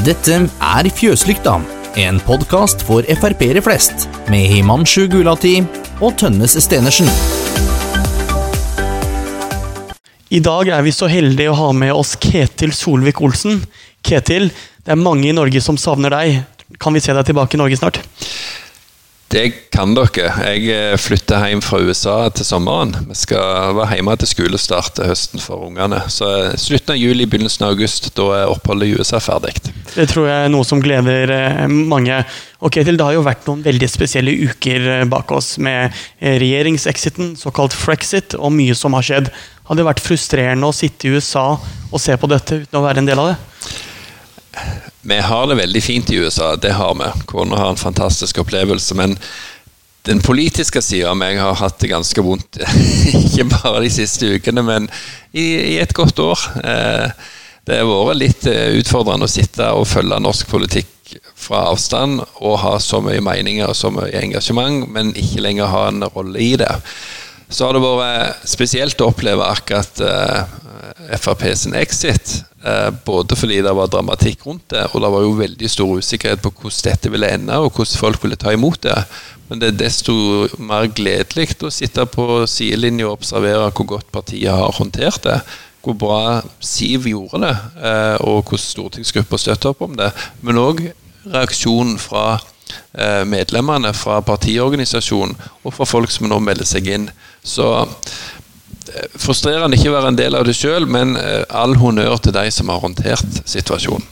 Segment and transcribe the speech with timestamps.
[0.00, 1.58] Dette er Fjøslykta,
[2.00, 5.58] en podkast for Frp-ere flest, med Himanshu Gulati
[6.00, 7.10] og Tønnes Stenersen.
[10.32, 13.60] I dag er vi så heldige å ha med oss Ketil Solvik-Olsen.
[14.00, 14.48] Ketil,
[14.80, 16.40] det er mange i Norge som savner deg.
[16.80, 18.00] Kan vi se deg tilbake i Norge snart?
[19.32, 20.26] Det kan dere.
[20.52, 22.90] Jeg eh, flytter hjem fra USA til sommeren.
[23.08, 26.02] Vi skal være hjemme til skolestart til høsten for ungene.
[26.12, 29.54] Så eh, slutten av juli, begynnelsen av august, da er oppholdet i USA ferdig.
[29.94, 32.20] Det tror jeg er noe som gleder eh, mange.
[32.60, 37.72] Ok, til Det har jo vært noen veldig spesielle uker bak oss med regjeringsexiten, såkalt
[37.72, 39.32] frexit, og mye som har skjedd.
[39.64, 43.00] Hadde det vært frustrerende å sitte i USA og se på dette uten å være
[43.00, 44.91] en del av det?
[45.02, 47.08] Vi har det veldig fint i USA, det har vi.
[47.26, 48.94] Kona har en fantastisk opplevelse.
[48.94, 49.16] Men
[50.06, 52.60] den politiske sida av meg har hatt det ganske vondt.
[53.24, 54.86] Ikke bare de siste ukene, men
[55.32, 56.46] i, i et godt år.
[56.62, 57.30] Eh,
[57.66, 60.88] det har vært litt eh, utfordrende å sitte og følge norsk politikk
[61.36, 65.84] fra avstand og ha så mye meninger og så mye engasjement, men ikke lenger ha
[65.90, 66.72] en rolle i det.
[67.52, 70.60] Så har det vært spesielt å oppleve akkurat uh,
[71.20, 72.38] Frp sin exit.
[72.64, 76.40] Uh, både fordi det var dramatikk rundt det, og det var jo veldig stor usikkerhet
[76.44, 78.96] på hvordan dette ville ende, og hvordan folk ville ta imot det.
[79.50, 80.14] Men det er desto
[80.62, 85.42] mer gledelig å sitte på sidelinja og observere hvor godt partiet har håndtert det.
[85.82, 86.20] Hvor bra
[86.62, 90.08] Siv gjorde det, uh, og hvordan stortingsgruppa støtter opp om det.
[90.40, 90.86] Men òg
[91.28, 92.40] reaksjonen fra
[93.28, 97.06] medlemmene fra partiorganisasjonen og fra folk som nå melder seg inn.
[97.42, 102.20] Så eh, frustrerende ikke å være en del av det sjøl, men eh, all honnør
[102.22, 104.06] til de som har håndtert situasjonen.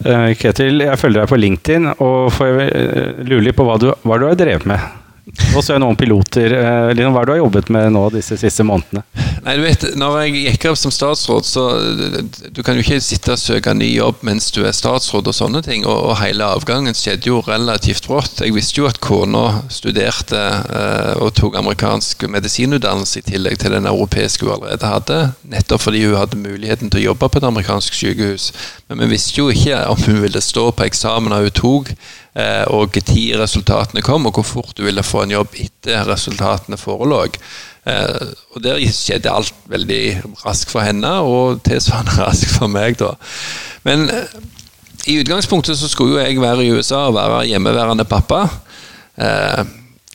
[0.00, 2.54] Uh, Ketil, jeg følger deg på LinkedIn, og får
[3.20, 4.99] lurer litt på hva du, hva du har drevet med.
[5.54, 6.54] Og så er det noen piloter.
[6.96, 9.04] Lino, hva har du jobbet med nå disse siste månedene?
[9.44, 11.64] Nei, du vet, når jeg gikk av som statsråd, så
[12.52, 15.62] Du kan jo ikke sitte og søke ny jobb mens du er statsråd og sånne
[15.64, 15.86] ting.
[15.88, 18.42] Og, og hele avgangen skjedde jo relativt brått.
[18.44, 23.88] Jeg visste jo at kona studerte eh, og tok amerikansk medisinutdannelse i tillegg til den
[23.90, 25.20] europeiske hun allerede hadde.
[25.52, 28.50] Nettopp fordi hun hadde muligheten til å jobbe på et amerikansk sykehus.
[28.90, 31.92] Men vi visste jo ikke om hun ville stå på eksamen hun tok,
[32.34, 36.78] eh, og når resultatene kom, og hvor fort hun ville få en jobb etter resultatene
[36.80, 37.20] forelå.
[37.86, 42.98] Eh, og Der skjedde alt veldig raskt for henne, og tilsvarende raskt for meg.
[42.98, 43.14] da.
[43.86, 44.34] Men eh,
[45.06, 48.48] i utgangspunktet så skulle jo jeg være i USA og være hjemmeværende pappa.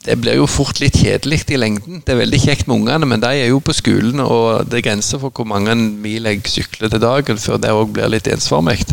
[0.06, 2.02] Det blir jo fort litt kjedelig i lengden.
[2.06, 4.88] Det er veldig kjekt med ungene, men de er jo på skolen, og det er
[4.90, 8.84] grenser for hvor mange mil jeg sykler til dagen før det òg blir litt ensformig.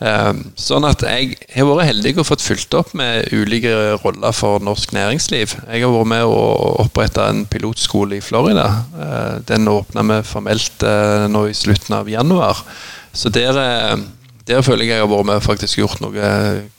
[0.00, 4.62] Ehm, sånn at jeg har vært heldig og fått fulgt opp med ulike roller for
[4.64, 5.58] norsk næringsliv.
[5.68, 6.38] Jeg har vært med å
[6.86, 8.66] opprette en pilotskole i Florida.
[8.96, 12.64] Eh, den åpna vi formelt eh, nå i slutten av januar.
[13.12, 14.00] Så der, eh,
[14.48, 16.30] der føler jeg jeg har vært med faktisk gjort noe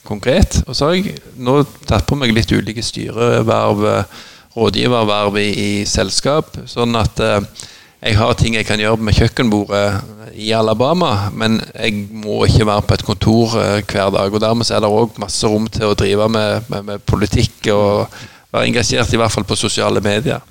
[0.08, 0.62] konkret.
[0.68, 3.86] Og så har jeg nå tatt på meg litt ulike styreverv,
[4.56, 6.58] rådgiververv i, i selskap.
[6.68, 7.22] Sånn at
[8.02, 12.86] jeg har ting jeg kan gjøre med kjøkkenbordet i Alabama, men jeg må ikke være
[12.88, 14.34] på et kontor eh, hver dag.
[14.34, 18.16] og Dermed er det òg masse rom til å drive med, med, med, politikk og
[18.52, 20.42] være engasjert, i hvert fall på sosiale medier.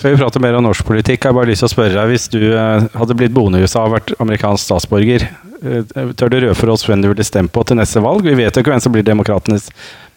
[0.00, 2.10] Før vi prater mer om norsk politikk, har jeg bare lyst til å spørre deg,
[2.10, 5.26] hvis du eh, hadde blitt boende i USA og vært amerikansk statsborger,
[5.62, 8.24] eh, tør du røpe for oss hvem du ville stemt på til neste valg?
[8.26, 9.68] Vi vet jo ikke hvem som blir demokratenes,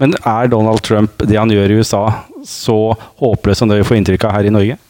[0.02, 2.04] men er Donald Trump, det han gjør i USA,
[2.48, 2.80] så
[3.22, 4.82] håpløs som det vi får inntrykk av her i Norge?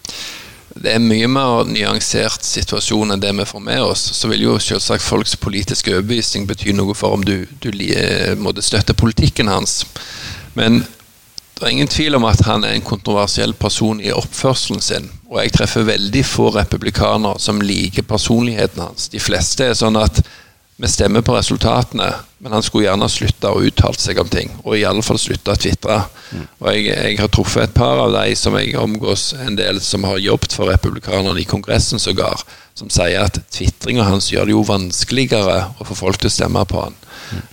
[0.76, 4.02] det er mye mer nyansert situasjon enn det vi får med oss.
[4.18, 7.70] Så vil jo selvsagt folks politiske overbevisning bety noe for om du, du
[8.44, 9.86] måtte støtte politikken hans.
[10.54, 10.84] Men
[11.56, 15.08] det er ingen tvil om at han er en kontroversiell person i oppførselen sin.
[15.32, 19.08] Og jeg treffer veldig få republikanere som liker personligheten hans.
[19.14, 20.20] De fleste er sånn at
[20.78, 22.10] vi stemmer på resultatene,
[22.44, 24.50] men han skulle gjerne slutta å uttale seg om ting.
[24.66, 26.02] Og i alle fall slutta å tvitre.
[26.60, 30.04] Og jeg, jeg, har truffet et par av de som jeg omgås en del som
[30.04, 32.44] har jobbet for republikanerne i Kongressen sågar,
[32.76, 36.66] som sier at tvitringa hans gjør det jo vanskeligere å få folk til å stemme
[36.68, 37.00] på han.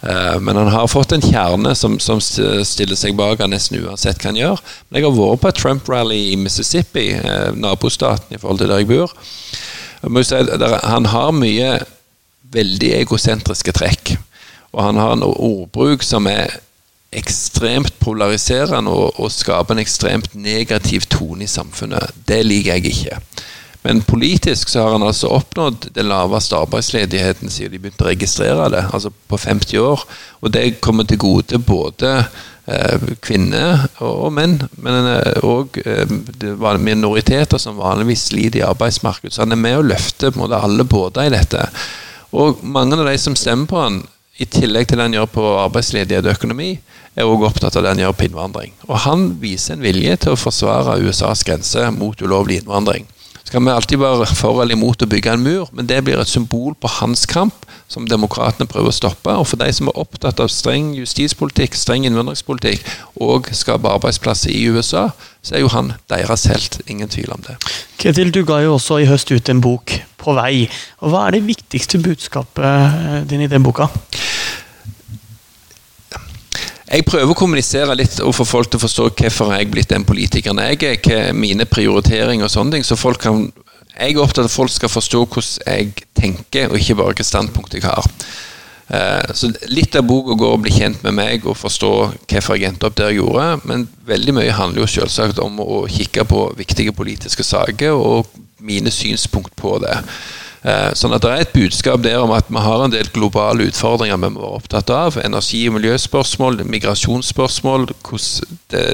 [0.02, 4.18] Uh, men han har fått en kjerne som, som, stiller seg bak han nesten uansett
[4.18, 4.66] hva han gjør.
[4.88, 8.82] Men jeg har vært på et Trump-rally i Mississippi, uh, nabostaten i forhold til der
[8.82, 9.14] jeg bor.
[10.02, 11.76] Jeg si, der, han har mye
[12.52, 14.16] veldig egosentriske trekk.
[14.72, 16.58] Og han har en ordbruk som er
[17.12, 22.14] ekstremt polariserende og, og skaper en ekstremt negativ tone i samfunnet.
[22.28, 23.18] Det liker jeg ikke.
[23.82, 28.68] Men politisk så har han altså oppnådd den laveste arbeidsledigheten siden de begynte å registrere
[28.70, 30.04] det, altså på 50 år.
[30.40, 35.10] Og det kommer til gode både eh, kvinner og, menn, men
[35.42, 39.34] òg eh, eh minoriteter som vanligvis sliter i arbeidsmarkedet.
[39.34, 41.66] Så han er med å løfte alle båter i dette.
[42.32, 44.02] Og mange av de som stemmer på han,
[44.40, 46.70] i tillegg til det han gjør på arbeidsledighet og økonomi,
[47.12, 48.72] er også opptatt av det han gjør på innvandring.
[48.88, 53.04] Og han viser en vilje til å forsvare USAs grense mot ulovlig innvandring.
[53.42, 56.20] Så kan vi alltid være for eller imot å bygge en mur, men det blir
[56.22, 59.34] et symbol på hans kamp, som demokratene prøver å stoppe.
[59.34, 62.86] Og for de som er opptatt av streng justispolitikk, streng innvandringspolitikk
[63.20, 65.10] og skape arbeidsplasser i USA,
[65.42, 66.80] så er jo han deres helt.
[66.86, 67.58] Ingen tvil om det.
[68.00, 70.70] Ketil, du ga jo også i høst ut en bok, 'På vei'.
[71.02, 73.88] Og Hva er det viktigste budskapet din i den boka?
[76.92, 79.88] Jeg prøver å kommunisere litt og få folk til å forstå hvorfor jeg er blitt
[79.94, 82.84] den politikeren jeg er, hva mine prioriteringer og sånne ting.
[82.84, 83.46] Så folk kan,
[83.96, 87.30] jeg er opptatt av at folk skal forstå hvordan jeg tenker, og ikke bare hvilket
[87.30, 88.04] standpunkt jeg har.
[88.92, 91.92] Eh, så Litt av boka går å bli kjent med meg og forstå
[92.28, 93.46] hvorfor jeg endte opp der jeg gjorde.
[93.64, 98.28] Men veldig mye handler jo selvsagt om å kikke på viktige politiske saker og
[98.62, 99.98] mine synspunkt på det.
[100.62, 103.66] Eh, sånn at Det er et budskap der om at vi har en del globale
[103.66, 105.18] utfordringer vi må være opptatt av.
[105.18, 108.86] Energi- og miljøspørsmål, migrasjonsspørsmål, hvordan det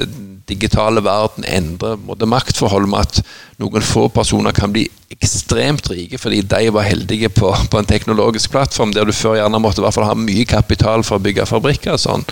[0.49, 3.21] digitale verden endrer både maktforhold med at
[3.61, 8.49] noen få personer kan bli ekstremt rike fordi de var heldige på, på en teknologisk
[8.49, 11.45] plattform der du før gjerne måtte i hvert fall ha mye kapital for å bygge
[11.49, 11.93] fabrikker.
[11.93, 12.25] og sånn.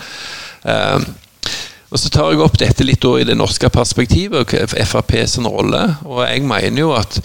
[1.88, 5.80] Og Så tar jeg opp dette litt i det norske perspektivet, og Frp sin rolle.
[6.04, 7.20] Og jeg mener jo at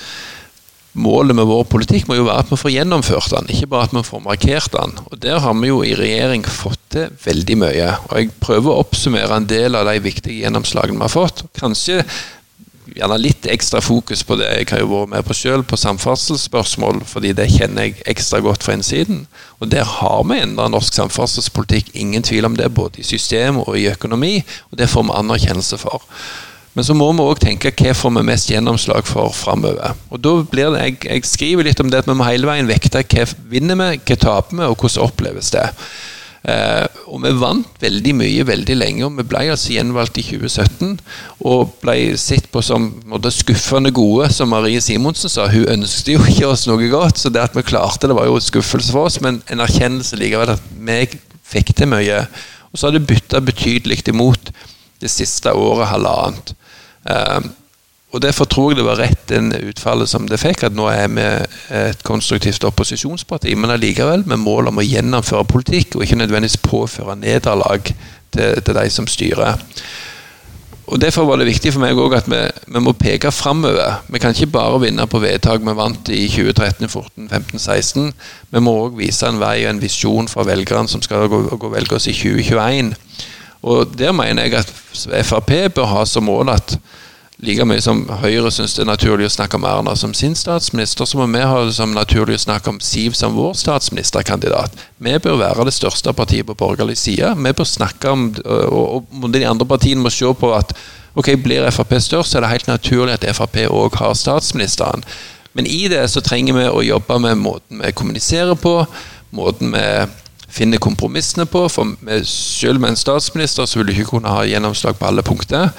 [0.94, 3.96] målet med vår politikk må jo være at vi får gjennomført den, ikke bare at
[3.98, 4.94] vi får markert den.
[5.10, 7.90] Og Der har vi jo i regjering fått til veldig mye.
[8.10, 11.44] Og Jeg prøver å oppsummere en del av de viktige gjennomslagene vi har fått.
[11.60, 12.04] Kanskje
[12.92, 17.04] gjerne litt ekstra fokus på det jeg har jo vært med på sjøl, på samferdselsspørsmål,
[17.10, 19.26] fordi det kjenner jeg ekstra godt fra innsiden.
[19.60, 23.78] Og der har vi endra norsk samferdselspolitikk, ingen tvil om det, både i system og
[23.80, 24.40] i økonomi,
[24.72, 26.04] og det får vi anerkjennelse for.
[26.74, 29.94] Men så må vi òg tenke hva får vi mest gjennomslag for framover.
[30.10, 32.70] Og da blir det, jeg, jeg, skriver litt om det at vi må hele veien
[32.70, 35.68] vekte hva vinner vi, hva taper vi, og hvordan oppleves det.
[36.44, 40.98] Eh, og vi vant veldig mye veldig lenge, og vi ble altså gjenvalgt i 2017.
[41.48, 45.48] Og ble sett på som måtte, skuffende gode, som Marie Simonsen sa.
[45.52, 48.42] Hun ønsket jo ikke oss noe godt, så det at vi klarte det, var jo
[48.44, 51.00] skuffelse for oss, men en erkjennelse likevel at vi
[51.54, 52.26] fikk til mye.
[52.74, 54.52] Og så har det bytta betydelig imot
[55.04, 56.56] det siste året, halvannet.
[57.12, 57.52] Ehm,
[58.14, 61.08] og Derfor tror jeg det var rett den utfallet som det fikk, at nå er
[61.10, 61.26] vi
[61.74, 67.18] et konstruktivt opposisjonsparti, men allikevel med mål om å gjennomføre politikk, og ikke nødvendigvis påføre
[67.18, 69.58] nederlag til, til de som styrer.
[70.94, 72.40] Og Derfor var det viktig for meg også at vi,
[72.76, 74.02] vi må peke framover.
[74.12, 78.10] Vi kan ikke bare vinne på vedtak vi vant i 2013, 14, 15, 16.
[78.52, 81.72] Vi må òg vise en vei og en visjon for velgerne som skal gå, gå
[81.74, 82.94] velge oss i 2021.
[83.64, 84.74] Og Der mener jeg at
[85.24, 86.76] Frp bør ha som mål at
[87.44, 91.08] like mye som Høyre syns det er naturlig å snakke om Erna som sin statsminister,
[91.08, 94.76] så må vi ha det som naturlig å snakke om Siv som vår statsministerkandidat.
[95.04, 97.34] Vi bør være det største partiet på borgerlig side.
[97.36, 100.76] Vi bør snakke om, og, og de andre partiene må se på at
[101.20, 105.06] ok, blir Frp størst, så er det helt naturlig at Frp òg har statsministeren.
[105.54, 108.80] Men i det så trenger vi å jobbe med måten vi kommuniserer på,
[109.38, 109.88] måten vi
[110.54, 111.66] finner kompromissene på.
[111.70, 111.94] For
[112.30, 115.70] selv med en statsminister så vil du ikke kunne ha gjennomslag på alle punkter.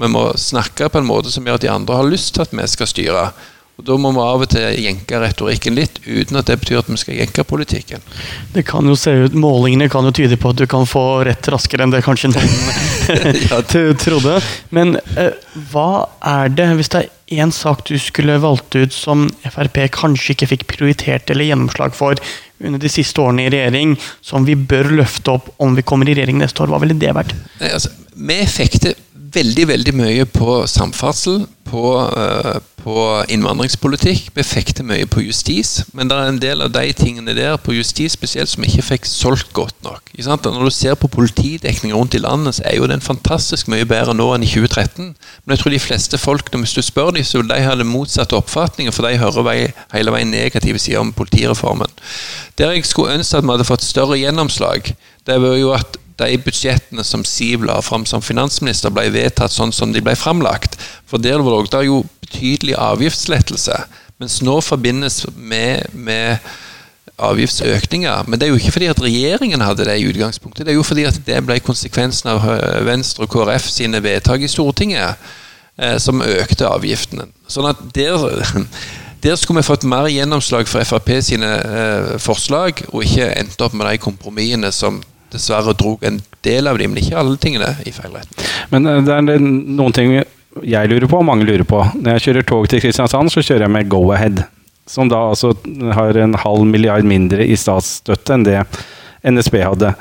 [0.00, 2.54] Vi må snakke på en måte som gjør at de andre har lyst til at
[2.56, 3.24] vi skal styre.
[3.80, 6.88] Og Da må vi av og til jenke retorikken litt, uten at det betyr at
[6.90, 8.02] vi skal jenke politikken.
[8.52, 11.48] Det kan jo se ut, Målingene kan jo tyde på at du kan få rett
[11.48, 12.52] raskere enn det kanskje noen
[13.50, 13.62] ja.
[13.64, 14.36] trodde.
[14.68, 15.32] Men eh,
[15.72, 20.34] hva er det, hvis det er én sak du skulle valgt ut som Frp kanskje
[20.34, 22.20] ikke fikk prioritert eller gjennomslag for
[22.60, 26.16] under de siste årene i regjering, som vi bør løfte opp om vi kommer i
[26.18, 26.72] regjering neste år?
[26.72, 27.32] Hva ville det vært?
[27.62, 28.98] Nei, altså, vi fikk det
[29.34, 32.94] veldig veldig mye på samferdsel, på, uh, på,
[33.30, 34.30] innvandringspolitikk.
[34.34, 37.54] Vi fikk til mye på justis, men det er en del av de tingene der
[37.62, 40.10] på justis spesielt som vi ikke fikk solgt godt nok.
[40.18, 44.16] Når du ser på politidekning rundt i landet, så er jo den fantastisk mye bedre
[44.16, 45.12] nå enn i 2013.
[45.44, 47.90] Men jeg tror de fleste folk, hvis du spør dem, så vil de ha den
[47.90, 51.92] motsatte oppfatningen, for de hører hele veien negative sider om politireformen.
[52.58, 54.90] Der jeg skulle ønske at vi hadde fått større gjennomslag,
[55.26, 59.72] det var jo at de budsjettene som Siv la fram som finansminister, ble vedtatt sånn
[59.74, 60.78] som de ble framlagt.
[61.08, 63.84] For der var det jo betydelig avgiftslettelse.
[64.20, 66.38] Mens nå forbindes med, med
[67.20, 68.24] avgiftsøkninger.
[68.26, 70.66] Men det er jo ikke fordi at regjeringen hadde det i utgangspunktet.
[70.66, 72.46] Det er jo fordi at det ble konsekvensen av
[72.86, 75.20] Venstre og KrF sine vedtak i Stortinget,
[75.78, 77.28] eh, som økte avgiftene.
[77.48, 78.26] Sånn at der,
[79.24, 83.76] der skulle vi fått mer gjennomslag for Frp sine eh, forslag, og ikke endt opp
[83.76, 87.94] med de kompromissene som dessverre dro en del av dem, men ikke alle tingene i
[87.94, 88.46] feil retning.
[88.72, 91.82] Men eh, det er noen ting jeg lurer på, og mange lurer på.
[92.00, 94.42] Når jeg kjører tog til Kristiansand, så kjører jeg med Go-Ahead.
[94.90, 95.52] Som da altså
[95.94, 98.58] har en halv milliard mindre i statsstøtte enn det
[99.30, 99.92] NSB hadde.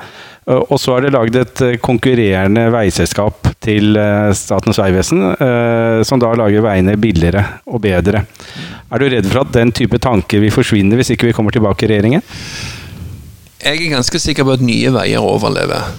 [0.50, 3.94] Og så er det lagd et konkurrerende veiselskap til
[4.34, 5.22] Statens vegvesen,
[6.10, 8.24] som da lager veiene billigere og bedre.
[8.90, 11.86] Er du redd for at den type tanker vil forsvinne hvis ikke vi kommer tilbake
[11.86, 12.26] i regjeringen?
[13.60, 15.89] Jeg er ganske sikker på at nye veier overlever.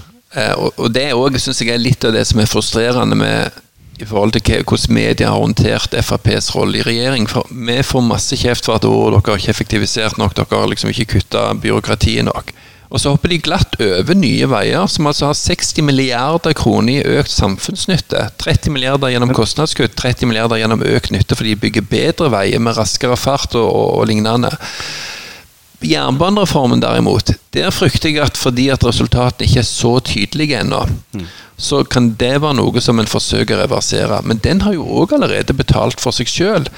[0.81, 1.11] Og det
[1.43, 3.61] syns jeg er litt av det som er frustrerende med
[4.01, 7.29] i forhold til hvordan media har håndtert FrPs rolle i regjering.
[7.29, 10.71] For vi får masse kjeft for at å, dere har ikke effektivisert nok, dere har
[10.73, 12.55] liksom ikke kutta byråkratiet nok.
[12.91, 17.19] Og så hopper de glatt over Nye Veier, som altså har 60 milliarder kroner i
[17.21, 18.25] økt samfunnsnytte.
[18.43, 22.75] 30 milliarder gjennom kostnadskutt, 30 milliarder gjennom økt nytte fordi de bygger bedre veier med
[22.81, 24.51] raskere fart og, og, og lignende.
[25.81, 30.85] Jernbanereformen derimot, der frykter jeg at fordi at resultatene ikke er så tydelige ennå,
[31.17, 31.27] mm.
[31.57, 34.21] så kan det være noe som en forsøker å reversere.
[34.25, 36.69] Men den har jo òg allerede betalt for seg sjøl.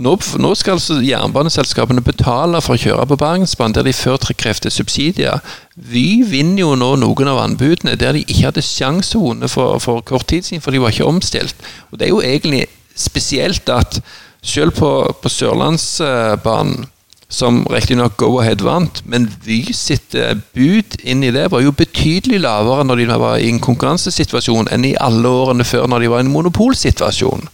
[0.00, 4.70] Nå, nå, skal altså jernbaneselskapene betale for å kjøre på Bergensbanen, der de før krevde
[4.70, 5.42] subsidier.
[5.74, 9.80] Vy vinner jo nå noen av anbudene der de ikke hadde sjanse å vinne for,
[9.82, 11.66] for, kort tid siden, for de var ikke omstilt.
[11.90, 12.64] Og Det er jo egentlig
[12.94, 13.98] spesielt at
[14.40, 16.86] selv på, på Sørlandsbanen
[17.30, 22.42] som riktignok Go-Ahead vant, men Vy sitt eh, bud inn i det var jo betydelig
[22.42, 26.24] lavere når de var i en konkurransesituasjon enn i alle årene før når de var
[26.24, 27.46] i en monopolsituasjon.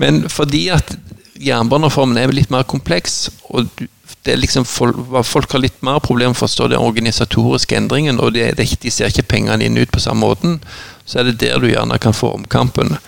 [0.00, 0.92] Men fordi at
[1.40, 3.70] jernbanereformen er litt mer kompleks, og
[4.24, 8.34] det er liksom folk har litt mer problemer med å forstå den organisatoriske endringen, og
[8.36, 10.58] det, det, de ser ikke pengene inn ut på samme måten,
[11.08, 12.98] så er det der du gjerne kan få omkampen.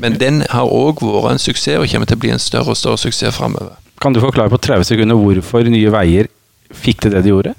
[0.00, 2.80] Men den har òg vært en suksess, og kommer til å bli en større og
[2.80, 3.76] større suksess framover.
[4.02, 6.30] Kan du forklare på 30 sekunder hvorfor Nye Veier
[6.74, 7.54] fikk til det de gjorde?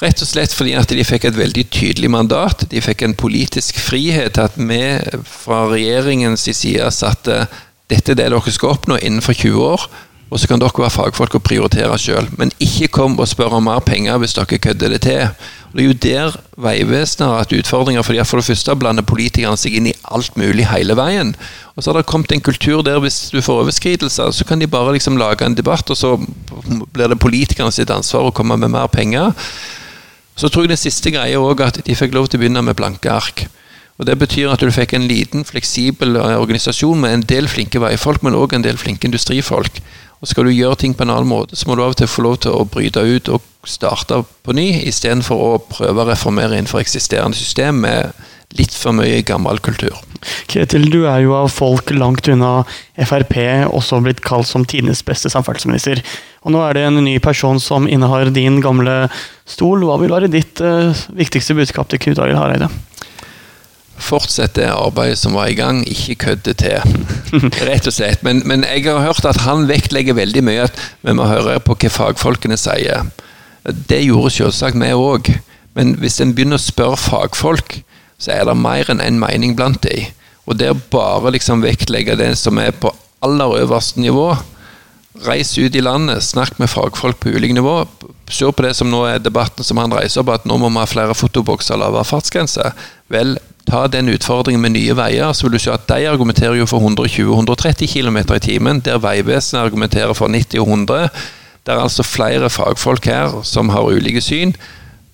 [0.00, 2.66] Rett og slett fordi at de fikk et veldig tydelig mandat.
[2.70, 4.80] De fikk en politisk frihet til at vi
[5.26, 7.44] fra regjeringens side satte
[7.90, 9.86] dette er det dere skal oppnå innenfor 20 år.
[10.34, 12.26] Og så kan dere være fagfolk og prioritere sjøl.
[12.40, 15.28] Men ikke kom og spør om mer penger hvis dere kødder det til.
[15.70, 19.58] Og Det er jo der Vegvesenet har hatt utfordringer, fordi for det første blander politikerne
[19.58, 21.34] seg inn i alt mulig hele veien.
[21.76, 24.66] Og så har det kommet en kultur der hvis du får overskridelser, så kan de
[24.66, 26.16] bare liksom lage en debatt, og så
[26.92, 29.34] blir det politikerne sitt ansvar å komme med mer penger.
[30.36, 32.78] Så tror jeg den siste greia òg at de fikk lov til å begynne med
[32.78, 33.46] blanke ark.
[33.98, 37.78] Og Det betyr at du fikk en liten, fleksibel eh, organisasjon med en del flinke
[37.78, 39.78] veifolk, men òg en del flinke industrifolk.
[40.20, 42.10] Og Skal du gjøre ting på en annen måte, så må du av og til
[42.10, 46.56] få lov til å bryte ut og starte på ny, istedenfor å prøve å reformere
[46.56, 48.14] innenfor eksisterende system med
[48.54, 49.96] litt for mye gammel kultur.
[50.50, 52.62] Ketil, du er jo av folk langt unna
[52.94, 53.34] Frp
[53.66, 56.00] også blitt kalt som tidenes beste samferdselsminister.
[56.44, 59.08] Og nå er det en ny person som innehar din gamle
[59.48, 59.84] stol.
[59.88, 62.70] Hva vil være ditt uh, viktigste budskap til Knut Arild Hareide?
[64.00, 66.96] Fortsett det arbeidet som var i gang, ikke kødde til.
[67.68, 68.22] Rett og slett.
[68.26, 71.76] Men, men, jeg har hørt at han vektlegger veldig mye at vi må høre på
[71.78, 73.06] hva fagfolkene sier.
[73.64, 75.30] Det gjorde selvsagt vi òg.
[75.74, 77.80] Men hvis en begynner å spørre fagfolk,
[78.18, 80.10] så er det mer enn én en mening blant dem.
[80.44, 82.92] Og det å bare liksom vektlegge det som er på
[83.24, 84.34] aller øverste nivå
[85.22, 87.84] Reis ut i landet, snakk med fagfolk på ulike nivå.
[88.26, 90.80] Se på det som nå er debatten som han reiser opp, at nå må vi
[90.80, 92.72] ha flere fotobokser og lavere fartsgrense.
[93.14, 93.36] Vel,
[93.68, 96.84] ta den utfordringen med Nye Veier, så vil du se at de argumenterer jo for
[96.84, 101.08] 120-130 km i timen, der Vegvesenet argumenterer for 90 og 100.
[101.64, 104.52] Det er altså flere fagfolk her som har ulike syn.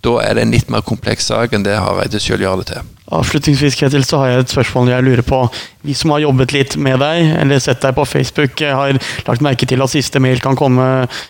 [0.00, 2.86] Da er det en litt mer kompleks sak enn det Hareide sjøl gjør det til.
[3.10, 5.40] Avslutningsvis Ketil, så har jeg et spørsmål jeg lurer på.
[5.86, 9.66] Vi som har jobbet litt med deg, eller sett deg på Facebook, har lagt merke
[9.68, 10.86] til at siste mail kan komme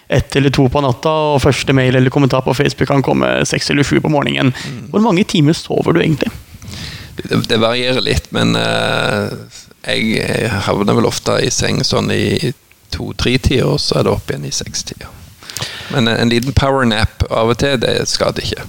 [0.06, 3.72] ett eller to på natta, og første mail eller kommentar på Facebook kan komme seks
[3.72, 4.52] eller sju på morgenen.
[4.52, 4.86] Mm.
[4.92, 6.30] Hvor mange timer sover du egentlig?
[7.28, 9.30] Det, det varierer litt, men uh,
[9.86, 12.52] jeg havner vel ofte i seng sånn i
[12.94, 15.10] to-tre-tida, og så er det opp igjen i seks-tida.
[15.94, 18.66] Men en liten powernap av og til, det skader ikke.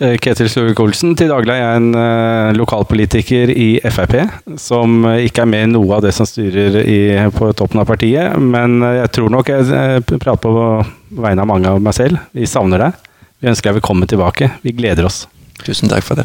[0.00, 4.16] Eh, Ketil Solvik-Olsen, til daglig er jeg en uh, lokalpolitiker i Frp,
[4.60, 7.00] som ikke er med i noe av det som styrer i,
[7.36, 8.32] på toppen av partiet.
[8.40, 12.22] Men jeg tror nok jeg prater på vegne av mange av meg selv.
[12.32, 13.10] Vi savner deg.
[13.40, 14.50] Vi ønsker deg velkommen tilbake.
[14.64, 15.26] Vi gleder oss.
[15.64, 16.18] Tusen takk for det.